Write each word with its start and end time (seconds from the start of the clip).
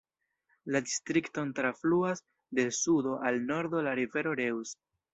La 0.75 0.79
distrikton 0.85 1.51
trafluas 1.59 2.25
de 2.61 2.67
sudo 2.81 3.15
al 3.31 3.41
nordo 3.55 3.87
la 3.91 3.97
rivero 4.05 4.39
Reuss. 4.45 4.79